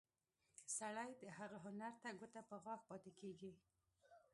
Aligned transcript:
سړی 0.77 1.09
د 1.21 1.23
هغه 1.37 1.57
هنر 1.65 1.93
ته 2.01 2.09
ګوته 2.19 2.41
په 2.49 2.55
غاښ 2.63 2.81
پاتې 2.89 3.11
کېږي. 3.19 3.51